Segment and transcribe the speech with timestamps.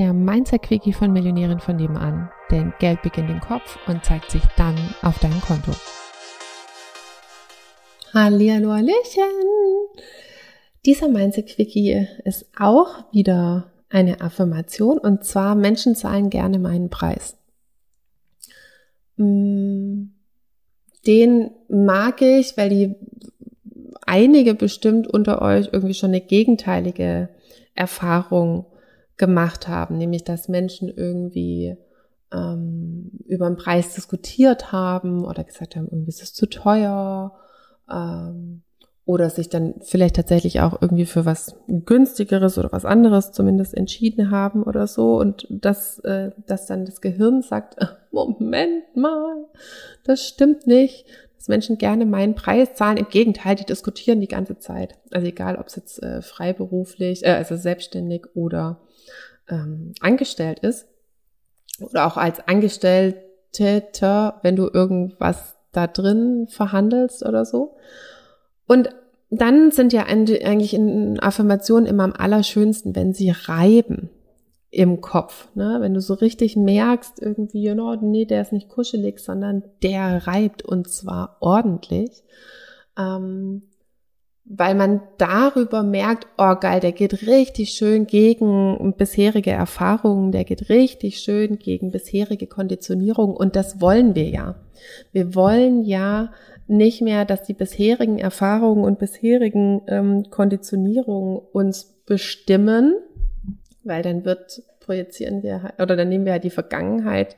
[0.00, 2.30] der Mindset-Quickie von Millionären von nebenan.
[2.50, 5.72] Denn Geld beginnt im Kopf und zeigt sich dann auf deinem Konto.
[8.14, 9.30] Hallihallo, Hallöchen!
[10.86, 17.36] Dieser Mindset-Quickie ist auch wieder eine Affirmation und zwar Menschen zahlen gerne meinen Preis.
[19.18, 20.04] Mm,
[21.06, 22.94] den mag ich, weil die
[24.06, 27.28] einige bestimmt unter euch irgendwie schon eine gegenteilige
[27.74, 28.64] Erfahrung
[29.20, 31.76] gemacht haben, nämlich dass Menschen irgendwie
[32.32, 37.38] ähm, über den Preis diskutiert haben oder gesagt haben, irgendwie ist es zu teuer
[37.90, 38.62] ähm,
[39.04, 44.30] oder sich dann vielleicht tatsächlich auch irgendwie für was günstigeres oder was anderes zumindest entschieden
[44.30, 47.76] haben oder so und dass, äh, dass dann das Gehirn sagt,
[48.10, 49.44] Moment mal,
[50.04, 51.04] das stimmt nicht,
[51.40, 52.98] dass Menschen gerne meinen Preis zahlen.
[52.98, 54.98] Im Gegenteil, die diskutieren die ganze Zeit.
[55.10, 58.82] Also egal, ob es jetzt äh, freiberuflich, äh, also selbstständig oder
[59.48, 60.86] ähm, angestellt ist
[61.80, 67.74] oder auch als Angestellter, wenn du irgendwas da drin verhandelst oder so.
[68.66, 68.90] Und
[69.30, 74.10] dann sind ja eigentlich in Affirmationen immer am allerschönsten, wenn sie reiben
[74.70, 75.48] im Kopf.
[75.54, 75.78] Ne?
[75.80, 80.26] Wenn du so richtig merkst, irgendwie, you know, nee, der ist nicht kuschelig, sondern der
[80.26, 82.22] reibt und zwar ordentlich.
[82.98, 83.62] Ähm,
[84.52, 90.68] weil man darüber merkt, oh geil, der geht richtig schön gegen bisherige Erfahrungen, der geht
[90.68, 94.56] richtig schön gegen bisherige Konditionierung und das wollen wir ja.
[95.12, 96.32] Wir wollen ja
[96.66, 102.94] nicht mehr, dass die bisherigen Erfahrungen und bisherigen ähm, Konditionierungen uns bestimmen,
[103.90, 107.36] weil dann wird, projizieren wir halt, oder dann nehmen wir halt die Vergangenheit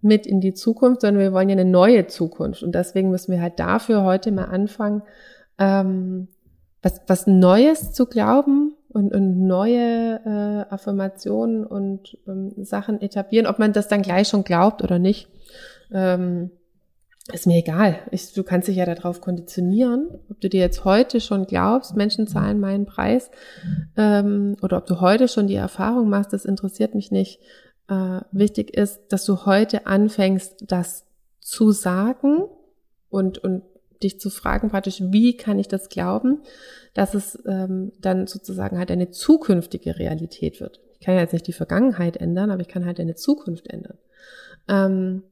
[0.00, 2.62] mit in die Zukunft, sondern wir wollen ja eine neue Zukunft.
[2.62, 5.02] Und deswegen müssen wir halt dafür heute mal anfangen,
[5.58, 6.28] ähm,
[6.82, 13.48] was, was Neues zu glauben und, und neue äh, Affirmationen und ähm, Sachen etablieren.
[13.48, 15.28] Ob man das dann gleich schon glaubt oder nicht,
[15.92, 16.50] ähm,
[17.32, 17.98] ist mir egal.
[18.10, 22.26] Ich, du kannst dich ja darauf konditionieren, ob du dir jetzt heute schon glaubst, Menschen
[22.26, 23.30] zahlen meinen Preis,
[23.96, 27.40] ähm, oder ob du heute schon die Erfahrung machst, das interessiert mich nicht.
[27.88, 31.06] Äh, wichtig ist, dass du heute anfängst, das
[31.40, 32.44] zu sagen
[33.10, 33.62] und, und
[34.02, 36.42] dich zu fragen, praktisch, wie kann ich das glauben,
[36.94, 40.80] dass es ähm, dann sozusagen halt eine zukünftige Realität wird.
[40.94, 43.98] Ich kann ja jetzt nicht die Vergangenheit ändern, aber ich kann halt eine Zukunft ändern.
[44.68, 45.22] Ähm,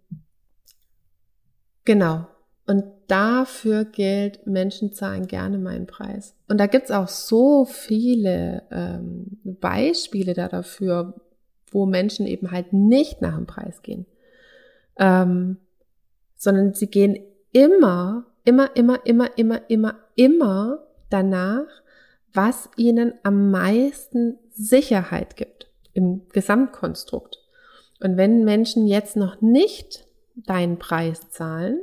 [1.87, 2.27] genau.
[2.67, 6.35] Und dafür gilt, Menschen zahlen gerne meinen Preis.
[6.49, 11.15] Und da gibt's auch so viele ähm, Beispiele da dafür,
[11.71, 14.05] wo Menschen eben halt nicht nach dem Preis gehen,
[14.99, 15.57] ähm,
[16.37, 17.19] sondern sie gehen
[17.53, 20.79] immer immer, immer, immer, immer, immer, immer
[21.11, 21.67] danach,
[22.33, 27.39] was ihnen am meisten Sicherheit gibt im Gesamtkonstrukt.
[28.01, 30.06] Und wenn Menschen jetzt noch nicht
[30.37, 31.81] deinen Preis zahlen,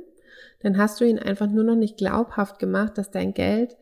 [0.61, 3.75] dann hast du ihnen einfach nur noch nicht glaubhaft gemacht, dass dein Geld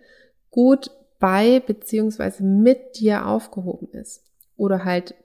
[0.49, 4.23] gut bei beziehungsweise mit dir aufgehoben ist.
[4.57, 5.15] Oder halt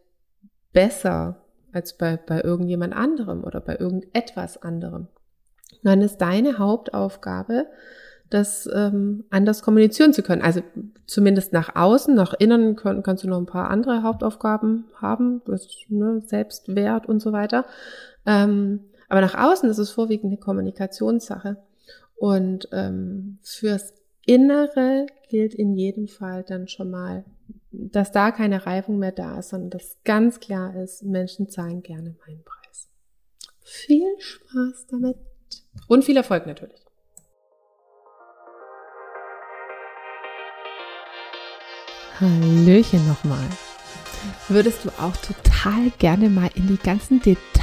[0.72, 1.42] besser
[1.72, 5.08] als bei, bei irgendjemand anderem oder bei irgendetwas anderem.
[5.82, 7.66] Dann ist deine Hauptaufgabe,
[8.28, 10.42] das ähm, anders kommunizieren zu können.
[10.42, 10.60] Also
[11.06, 15.68] zumindest nach außen, nach innen können, kannst du noch ein paar andere Hauptaufgaben haben, das,
[15.88, 17.66] ne, Selbstwert und so weiter.
[18.26, 21.56] Ähm, aber nach außen ist es vorwiegend eine Kommunikationssache.
[22.17, 23.93] Und ähm, fürs
[24.25, 27.25] Innere gilt in jedem Fall dann schon mal,
[27.71, 32.17] dass da keine Reifung mehr da ist, sondern dass ganz klar ist, Menschen zahlen gerne
[32.27, 32.89] meinen Preis.
[33.62, 35.17] Viel Spaß damit!
[35.88, 36.81] Und viel Erfolg natürlich.
[42.19, 43.47] Hallöchen nochmal.
[44.49, 47.21] Würdest du auch total gerne mal in die ganzen